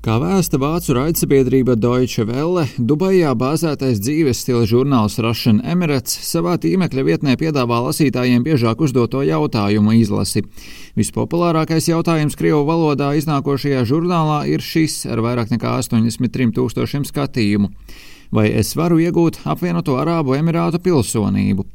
Kā 0.00 0.14
vēsta 0.16 0.56
vācu 0.56 0.94
raidsabiedrība 0.96 1.74
Deutsche 1.76 2.24
Welle, 2.24 2.62
Dubajā 2.80 3.34
bāzētais 3.36 3.98
dzīves 4.00 4.38
stila 4.40 4.62
žurnāls 4.64 5.18
Russian 5.20 5.58
Emirates 5.60 6.14
savā 6.24 6.54
tīmekļa 6.62 7.02
vietnē 7.04 7.34
piedāvā 7.36 7.82
lasītājiem 7.84 8.40
biežāk 8.46 8.80
uzdoto 8.80 9.20
jautājumu 9.28 9.92
izlasi. 9.98 10.46
Vispopulārākais 10.96 11.90
jautājums 11.90 12.38
Krievu 12.40 12.62
valodā 12.64 13.10
iznākošajā 13.20 13.82
žurnālā 13.90 14.38
ir 14.48 14.64
šis 14.64 15.02
ar 15.04 15.20
vairāk 15.20 15.52
nekā 15.52 15.74
83 15.82 16.56
tūkstošiem 16.56 17.04
skatījumu. 17.04 17.68
Vai 18.32 18.46
es 18.56 18.72
varu 18.80 19.02
iegūt 19.04 19.42
apvienoto 19.44 20.00
Arābu 20.00 20.38
Emirātu 20.38 20.80
pilsonību? 20.80 21.68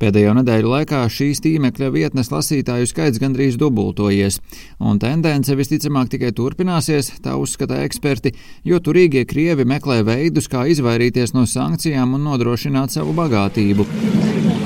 Pēdējo 0.00 0.32
nedēļu 0.38 0.70
laikā 0.72 1.02
šīs 1.12 1.42
tīmekļa 1.44 1.90
vietnes 1.92 2.30
lasītāju 2.32 2.88
skaits 2.88 3.20
gandrīz 3.20 3.58
dubultojies, 3.60 4.38
un 4.80 4.96
tendence 5.02 5.52
visticamāk 5.58 6.08
tikai 6.14 6.30
turpināsies, 6.38 7.12
tā 7.20 7.36
uzskata 7.36 7.82
eksperti, 7.84 8.32
jo 8.64 8.80
turīgie 8.80 9.26
krievi 9.28 9.68
meklē 9.68 10.00
veidus, 10.08 10.48
kā 10.48 10.64
izvairīties 10.72 11.36
no 11.36 11.44
sankcijām 11.44 12.16
un 12.16 12.24
nodrošināt 12.30 12.96
savu 12.96 13.12
bagātību. 13.20 14.59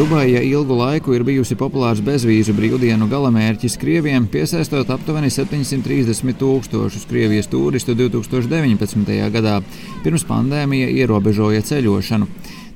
Dubaja 0.00 0.40
ilgu 0.40 0.78
laiku 0.78 1.12
ir 1.12 1.20
bijusi 1.28 1.52
populārs 1.60 1.98
bezvīzu 2.00 2.54
brīvdienu 2.56 3.04
galamērķis 3.10 3.74
Krieviem, 3.82 4.30
piesaistot 4.32 4.88
aptuveni 4.94 5.28
730 5.28 6.38
tūkstošus 6.40 7.04
Krievijas 7.10 7.50
turistu 7.52 7.92
2019. 7.98 9.18
gadā, 9.34 9.58
pirms 10.00 10.24
pandēmija 10.24 10.88
ierobežoja 11.02 11.60
ceļošanu. 11.68 12.30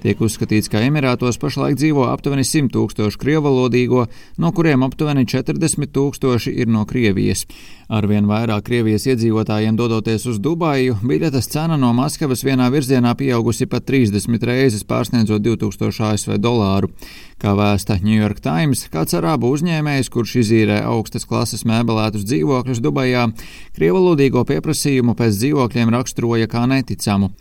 Tiek 0.04 0.18
uzskatīts, 0.20 0.68
ka 0.68 0.82
Emirātos 0.84 1.38
pašlaik 1.40 1.78
dzīvo 1.80 2.02
aptuveni 2.10 2.42
100 2.44 2.68
tūkstoši 2.74 3.16
krievalodīgo, 3.22 4.02
no 4.36 4.50
kuriem 4.52 4.84
aptuveni 4.84 5.24
40 5.24 5.88
tūkstoši 5.96 6.52
ir 6.60 6.68
no 6.68 6.82
Krievijas. 6.84 7.46
Arvien 7.88 8.28
vairāk 8.28 8.66
Krievijas 8.66 9.06
iedzīvotājiem 9.08 9.78
dodoties 9.80 10.28
uz 10.28 10.42
Dubaju, 10.44 10.98
biļetes 11.00 11.48
cena 11.56 11.80
no 11.80 11.94
Maskavas 11.96 12.44
vienā 12.44 12.68
virzienā 12.74 13.14
pieaugusi 13.16 13.64
pat 13.64 13.88
30 13.88 14.44
reizes, 14.44 14.84
pārsniedzot 14.84 15.40
2000 15.40 16.04
ASV 16.10 16.36
dolāru. 16.36 16.92
Kā 17.40 17.56
vēsta 17.56 17.96
New 18.04 18.20
York 18.20 18.44
Times, 18.44 18.84
kāds 18.92 19.16
arābu 19.16 19.56
uzņēmējs, 19.56 20.12
kurš 20.12 20.40
izīrē 20.44 20.82
augstas 20.84 21.24
klases 21.24 21.64
mēbelētus 21.64 22.28
dzīvokļus 22.28 22.84
Dubajā, 22.84 23.30
krievalodīgo 23.72 24.44
pieprasījumu 24.52 25.16
pēc 25.16 25.40
dzīvokļiem 25.40 25.96
raksturoja 25.96 26.52
kā 26.52 26.68
neticamu. 26.68 27.32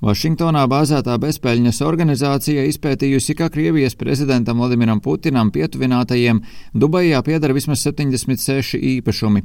Vašingtonā 0.00 0.62
bāzētā 0.64 1.18
bezpeļņas 1.20 1.82
organizācija 1.84 2.62
izpētījusi, 2.70 3.34
ka 3.36 3.50
Krievijas 3.52 3.98
prezidentam 4.00 4.62
Vladimiram 4.62 5.02
Putinam 5.04 5.50
pietuvinātajiem 5.52 6.40
Dubajā 6.72 7.20
piedara 7.26 7.52
vismaz 7.52 7.82
76 7.84 8.80
īpašumi. 8.80 9.42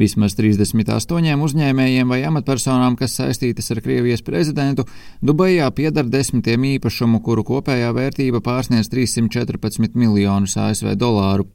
Vismaz 0.00 0.38
38 0.38 1.44
uzņēmējiem 1.44 2.08
vai 2.08 2.22
amatpersonām, 2.24 2.96
kas 2.96 3.18
saistītas 3.20 3.68
ar 3.74 3.82
Krievijas 3.84 4.24
prezidentu, 4.24 4.86
Dubajā 5.20 5.68
piedara 5.76 6.08
desmitiem 6.08 6.64
īpašumu, 6.70 7.20
kuru 7.20 7.44
kopējā 7.52 7.92
vērtība 7.92 8.40
pārsniedz 8.40 8.88
314 8.88 9.92
miljonus 9.92 10.56
ASV 10.56 10.96
dolāru. 10.96 11.50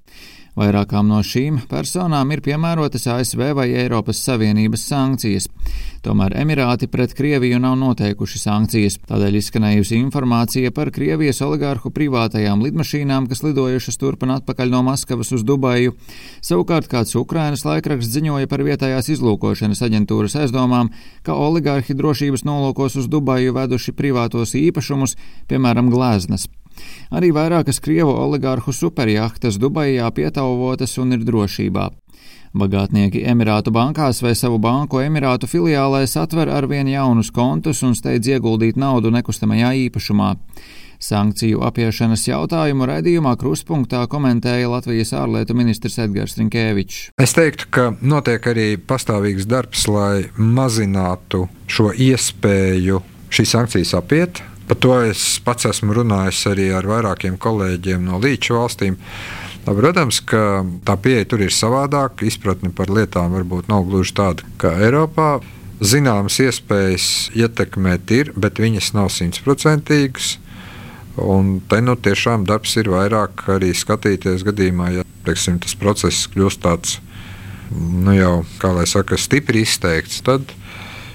Vairākām 0.54 1.08
no 1.10 1.18
šīm 1.26 1.64
personām 1.66 2.30
ir 2.30 2.44
piemērotas 2.46 3.08
ASV 3.10 3.40
vai 3.58 3.72
Eiropas 3.74 4.20
Savienības 4.22 4.84
sankcijas. 4.86 5.48
Tomēr 6.06 6.36
Emirāti 6.38 6.86
pret 6.92 7.16
Krieviju 7.18 7.58
nav 7.64 7.74
noteikuši 7.82 8.42
sankcijas, 8.44 9.00
tādēļ 9.10 9.40
izskanējusi 9.40 9.98
informācija 9.98 10.70
par 10.76 10.92
Krievijas 10.94 11.42
oligārhu 11.42 11.90
privātajām 11.96 12.62
lidmašīnām, 12.68 13.26
kas 13.32 13.42
lidojušas 13.48 13.98
turp 13.98 14.28
un 14.28 14.36
atpakaļ 14.38 14.76
no 14.76 14.84
Maskavas 14.86 15.34
uz 15.34 15.42
Dubaju. 15.48 15.96
Savukārt 16.46 16.92
kāds 16.92 17.18
Ukrainas 17.18 17.66
laikraksts 17.66 18.14
ziņoja 18.14 18.52
par 18.52 18.62
vietējās 18.68 19.10
izlūkošanas 19.16 19.82
aģentūras 19.88 20.38
aizdomām, 20.44 20.94
ka 21.26 21.34
oligārhi 21.34 21.98
drošības 21.98 22.46
nolūkos 22.46 23.00
uz 23.02 23.10
Dubaju 23.10 23.58
veduši 23.58 23.98
privātos 23.98 24.54
īpašumus, 24.60 25.18
piemēram, 25.50 25.90
gleznas. 25.90 26.46
Arī 27.14 27.32
vairākas 27.36 27.82
Krievu 27.84 28.14
oligārhu 28.14 28.74
superjahtas 28.74 29.60
Dubajā 29.62 30.10
pietauvotas 30.16 30.98
un 31.02 31.18
ir 31.18 31.26
drošībā. 31.28 31.90
Bagātnieki 32.54 33.24
Emirātu 33.26 33.72
bankās 33.74 34.22
vai 34.22 34.36
savu 34.38 34.60
banku 34.62 35.00
Emirātu 35.02 35.50
filiālēs 35.50 36.14
atver 36.22 36.52
arvien 36.54 36.88
jaunus 36.92 37.32
kontus 37.34 37.82
un 37.82 37.96
steidz 37.98 38.30
ieguldīt 38.30 38.78
naudu 38.78 39.10
nekustamajā 39.14 39.74
īpašumā. 39.88 40.36
Sankciju 41.04 41.64
apiešanas 41.68 42.28
jautājumu 42.30 42.86
raidījumā 42.88 43.34
Kruspunktā 43.42 44.04
komentēja 44.08 44.70
Latvijas 44.72 45.12
ārlietu 45.18 45.58
ministrs 45.58 45.98
Edgars 46.00 46.38
Rinkēvičs. 46.38 47.10
Es 47.20 47.34
teiktu, 47.36 47.68
ka 47.74 47.90
notiek 48.00 48.46
arī 48.54 48.68
pastāvīgs 48.78 49.50
darbs, 49.50 49.88
lai 49.92 50.30
mazinātu 50.38 51.48
šo 51.68 51.90
iespēju 51.92 53.02
šīs 53.34 53.58
sankcijas 53.58 53.98
apiet. 53.98 54.44
Par 54.68 54.80
to 54.80 54.94
es 55.04 55.24
pats 55.44 55.68
esmu 55.68 55.96
runājis 55.98 56.46
arī 56.52 56.70
ar 56.76 56.88
vairākiem 56.88 57.36
kolēģiem 57.42 58.06
no 58.08 58.20
līča 58.24 58.56
valstīm. 58.56 59.00
Protams, 59.64 60.20
ka 60.28 60.64
tā 60.84 60.96
pieeja 61.00 61.28
tur 61.32 61.44
ir 61.44 61.56
savādāka. 61.56 62.28
Izpratne 62.28 62.72
par 62.76 62.92
lietām 62.92 63.32
varbūt 63.36 63.70
nav 63.72 63.86
gluži 63.88 64.16
tāda 64.20 64.48
kā 64.60 64.74
Eiropā. 64.84 65.38
Zināmas 65.84 66.40
iespējas 66.40 67.08
ietekmēt 67.36 68.12
ir, 68.16 68.32
bet 68.40 68.60
viņas 68.64 68.94
nav 68.96 69.12
simtprocentīgas. 69.12 70.38
Un 71.20 71.60
te 71.70 71.80
nu 71.84 71.96
tiešām 72.00 72.46
darbs 72.50 72.78
ir 72.80 72.90
vairāk 72.90 73.46
arī 73.54 73.74
skatīties 73.78 74.46
gadījumā, 74.48 74.90
ja 74.96 75.04
teiksim, 75.28 75.60
tas 75.62 75.76
process 75.78 76.28
kļūst 76.34 76.64
tāds, 76.64 76.98
nu 77.70 78.16
jau, 78.16 78.34
kā 78.62 78.72
lai 78.74 78.88
saka, 78.90 79.20
stipri 79.20 79.62
izteikts. 79.68 80.24
Tad 80.26 80.56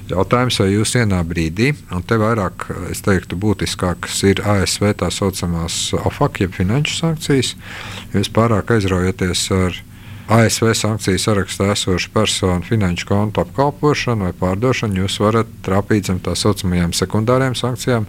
Jautājums, 0.09 0.57
vai 0.63 0.71
jūs 0.73 0.95
vienā 0.97 1.19
brīdī, 1.29 1.73
un 1.93 2.05
te 2.07 2.17
vairāk, 2.21 2.69
es 2.93 3.03
teiktu, 3.05 3.37
būtiskākas 3.41 4.23
ir 4.31 4.41
ASV 4.41 4.95
tā 5.03 5.11
saucamās 5.13 5.77
OFAC, 5.99 6.41
jeb 6.47 6.55
finanšu 6.57 6.97
sankcijas, 7.03 7.53
jūs 8.15 8.33
pārāk 8.33 8.73
aizraujaties 8.79 9.45
ar 9.59 9.77
ASV 10.29 10.75
sankciju 10.77 11.17
sarakstā 11.17 11.71
esošu 11.73 12.11
personu 12.13 12.61
finanšu 12.69 13.07
kontu 13.09 13.41
apkalpošanu 13.41 14.27
vai 14.27 14.35
pārdošanu, 14.37 15.01
jūs 15.01 15.17
varat 15.25 15.49
trāpīt 15.65 16.11
zem 16.11 16.19
tā 16.21 16.35
saucamajām 16.37 16.93
sekundārajām 16.93 17.57
sankcijām, 17.57 18.05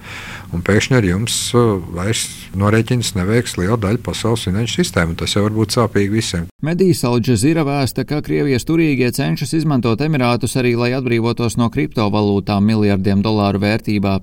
un 0.52 0.64
pēkšņi 0.68 0.98
ar 1.00 1.08
jums 1.08 1.38
uh, 1.56 1.78
vairs 1.96 2.26
norēķins 2.60 3.14
neveiks 3.16 3.56
liela 3.56 3.78
daļa 3.80 4.04
pasaules 4.04 4.44
finanšu 4.50 4.82
sistēmu. 4.82 5.16
Tas 5.16 5.38
jau 5.38 5.46
var 5.46 5.56
būt 5.56 5.78
sāpīgi 5.78 6.12
visiem. 6.12 6.50
Medijas 6.60 7.06
Alžēzīra 7.08 7.64
vēsta, 7.64 8.04
ka 8.04 8.20
Krievijas 8.26 8.68
turīgie 8.68 9.08
cenšas 9.16 9.56
izmantot 9.56 10.02
Emirātus 10.04 10.58
arī, 10.60 10.74
lai 10.76 10.92
atbrīvotos 10.98 11.56
no 11.56 11.70
kriptovalūtām 11.72 12.68
miljardiem 12.68 13.24
dolāru 13.24 13.64
vērtībā. 13.64 14.18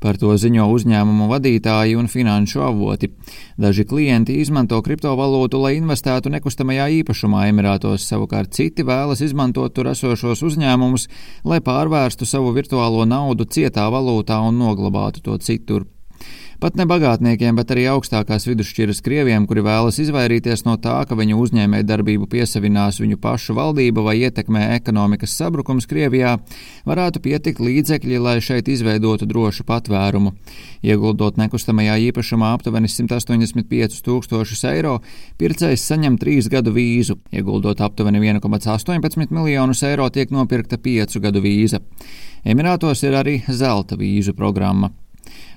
Par 0.00 0.16
to 0.16 0.32
ziņo 0.40 0.70
uzņēmumu 0.72 1.28
vadītāji 1.28 1.98
un 2.00 2.08
finanšu 2.08 2.64
avoti. 2.64 3.12
Daži 3.60 3.84
klienti 3.84 4.38
izmanto 4.40 4.80
kriptovalūtu, 4.82 5.60
lai 5.60 5.76
investētu 5.76 6.32
nekustamajā 6.32 6.88
īpašumā 7.02 7.41
Emirātos, 7.50 8.04
savukārt 8.08 8.52
citi 8.54 8.84
vēlas 8.86 9.22
izmantot 9.24 9.74
tur 9.74 9.90
esošos 9.92 10.44
uzņēmumus, 10.48 11.08
lai 11.48 11.60
pārvērstu 11.64 12.28
savu 12.28 12.52
virtuālo 12.56 13.06
naudu 13.08 13.48
cietā 13.48 13.88
valūtā 13.92 14.38
un 14.48 14.60
noglabātu 14.62 15.24
to 15.26 15.38
citur. 15.42 15.88
Pat 16.62 16.76
ne 16.78 16.84
bagātniekiem, 16.86 17.56
bet 17.58 17.72
arī 17.74 17.88
augstākās 17.90 18.44
vidusšķiras 18.46 19.00
krieviem, 19.02 19.48
kuri 19.50 19.64
vēlas 19.66 19.96
izvairīties 19.98 20.60
no 20.62 20.76
tā, 20.78 21.00
ka 21.10 21.16
viņu 21.18 21.40
uzņēmēja 21.42 21.88
darbību 21.88 22.28
piesavinās 22.30 23.00
viņu 23.02 23.18
pašu 23.18 23.56
valdība 23.58 24.04
vai 24.06 24.14
ietekmē 24.20 24.68
ekonomikas 24.76 25.34
sabrukums 25.40 25.90
Krievijā, 25.90 26.36
varētu 26.86 27.24
pietikt 27.24 27.58
līdzekļi, 27.66 28.22
lai 28.22 28.36
šeit 28.46 28.70
izveidotu 28.70 29.26
drošu 29.26 29.66
patvērumu. 29.66 30.36
Ieguldot 30.86 31.42
nekustamajā 31.42 31.98
īpašumā 32.12 32.54
aptuveni 32.54 32.86
185 32.94 33.98
tūkstošus 34.06 34.62
eiro, 34.70 35.00
pircējs 35.42 35.90
saņem 35.90 36.22
trīs 36.22 36.46
gadu 36.46 36.78
vīzu. 36.78 37.18
Ieguldot 37.34 37.82
aptuveni 37.82 38.22
1,18 38.22 39.34
miljonus 39.34 39.82
eiro, 39.82 40.06
tiek 40.14 40.30
nopirkta 40.30 40.78
piecu 40.78 41.26
gadu 41.26 41.42
vīza. 41.42 41.82
Emirātos 42.46 43.02
ir 43.02 43.18
arī 43.18 43.40
zelta 43.50 43.98
vīzu 43.98 44.38
programma. 44.38 44.94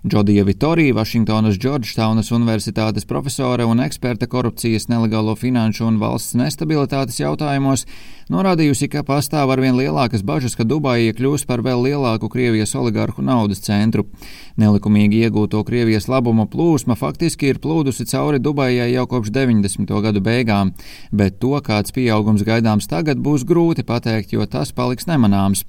Džodija 0.06 0.44
Vitorija, 0.46 0.94
Vašingtonas 0.94 1.56
Džordžtaunas 1.58 2.28
Universitātes 2.32 3.08
profesore 3.10 3.66
un 3.66 3.80
eksperte 3.82 4.28
korupcijas, 4.30 4.86
nelegālo 4.86 5.34
finanšu 5.36 5.88
un 5.88 5.98
valsts 5.98 6.36
nestabilitātes 6.38 7.18
jautājumos, 7.18 7.88
norādījusi, 8.30 8.86
ka 8.94 9.02
pastāv 9.08 9.50
arvien 9.56 9.74
lielākas 9.74 10.22
bažas, 10.22 10.54
ka 10.54 10.64
Dubaija 10.64 11.16
kļūs 11.18 11.48
par 11.50 11.66
vēl 11.66 11.82
lielāku 11.88 12.30
Krievijas 12.30 12.76
oligarhu 12.78 13.26
naudas 13.26 13.66
centru. 13.66 14.06
Nelikumīgi 14.62 15.26
iegūto 15.26 15.64
Krievijas 15.66 16.06
labumu 16.06 16.46
plūsma 16.54 16.94
faktiski 17.00 17.50
ir 17.50 17.62
plūdusi 17.64 18.06
cauri 18.12 18.38
Dubajai 18.38 18.92
jau 18.94 19.08
kopš 19.10 19.34
90. 19.34 19.90
gadu 20.06 20.22
beigām, 20.22 20.76
bet 21.12 21.42
to, 21.42 21.58
kāds 21.66 21.96
pieaugums 21.98 22.46
gaidāms 22.46 22.86
tagad, 22.86 23.18
būs 23.18 23.42
grūti 23.42 23.82
pateikt, 23.82 24.38
jo 24.38 24.46
tas 24.46 24.70
paliks 24.70 25.10
nemanāms. 25.10 25.66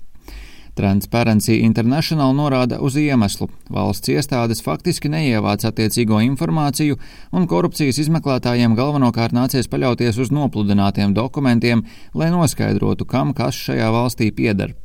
Transparency 0.77 1.63
International 1.65 2.35
norāda 2.37 2.77
uz 2.85 2.99
iemeslu. 3.01 3.49
Valsts 3.73 4.11
iestādes 4.13 4.61
faktiski 4.65 5.09
neievāc 5.09 5.65
attiecīgo 5.65 6.21
informāciju, 6.27 6.99
un 7.33 7.47
korupcijas 7.49 8.03
izmeklētājiem 8.05 8.77
galvenokārt 8.77 9.33
nācies 9.37 9.71
paļauties 9.73 10.21
uz 10.21 10.33
nopludinātiem 10.37 11.15
dokumentiem, 11.17 11.87
lai 12.13 12.29
noskaidrotu, 12.35 13.09
kam 13.09 13.33
kas 13.33 13.57
šajā 13.57 13.89
valstī 13.95 14.29
pieder. 14.37 14.77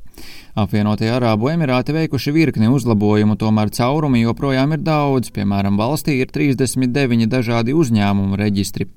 Apvienotie 0.56 1.12
Arābu 1.12 1.52
Emirāti 1.52 1.96
veikuši 1.96 2.34
virkni 2.36 2.72
uzlabojumu, 2.72 3.36
tomēr 3.40 3.72
caurumi 3.76 4.24
joprojām 4.24 4.76
ir 4.76 4.84
daudz, 4.88 5.32
piemēram, 5.36 5.80
valstī 5.80 6.22
ir 6.24 6.32
39 6.32 7.28
dažādi 7.32 7.76
uzņēmumu 7.76 8.40
reģistri. 8.40 8.88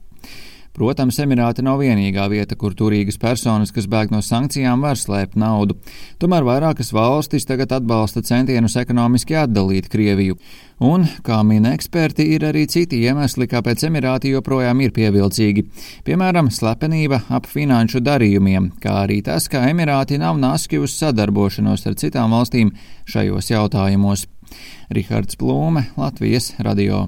Protams, 0.75 1.21
Emirāti 1.23 1.63
nav 1.63 1.79
vienīgā 1.79 2.25
vieta, 2.33 2.57
kur 2.59 2.73
turīgas 2.75 3.15
personas, 3.23 3.71
kas 3.71 3.87
bēg 3.87 4.11
no 4.11 4.19
sankcijām, 4.27 4.83
var 4.83 4.99
slēpt 4.99 5.39
naudu. 5.39 5.77
Tomēr 6.19 6.43
vairākas 6.43 6.91
valstis 6.97 7.47
tagad 7.47 7.71
atbalsta 7.77 8.25
centienus 8.27 8.75
ekonomiski 8.83 9.39
atdalīt 9.39 9.87
Krieviju. 9.93 10.35
Un, 10.83 11.07
kā 11.23 11.39
min 11.47 11.71
eksperti, 11.71 12.27
ir 12.35 12.49
arī 12.51 12.67
citi 12.67 13.05
iemesli, 13.07 13.47
kāpēc 13.55 13.87
Emirāti 13.87 14.35
joprojām 14.35 14.83
ir 14.83 14.91
pievilcīgi. 14.99 15.69
Piemēram, 16.11 16.51
slepenība 16.51 17.23
ap 17.31 17.47
finanšu 17.47 18.03
darījumiem, 18.03 18.73
kā 18.83 19.05
arī 19.07 19.23
tas, 19.23 19.47
ka 19.47 19.69
Emirāti 19.71 20.19
nav 20.19 20.43
naski 20.43 20.83
uz 20.83 20.99
sadarbošanos 20.99 21.87
ar 21.87 22.01
citām 22.03 22.35
valstīm 22.35 22.75
šajos 23.07 23.55
jautājumos. 23.55 24.27
Rihards 24.91 25.39
Plūme, 25.39 25.93
Latvijas 25.95 26.57
radio. 26.59 27.07